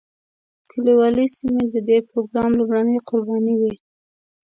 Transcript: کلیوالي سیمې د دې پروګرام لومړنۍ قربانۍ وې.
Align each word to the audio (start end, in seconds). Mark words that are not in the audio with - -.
کلیوالي 0.69 1.25
سیمې 1.35 1.65
د 1.73 1.75
دې 1.87 1.97
پروګرام 2.09 2.51
لومړنۍ 2.59 2.97
قربانۍ 3.07 3.55
وې. 3.57 3.73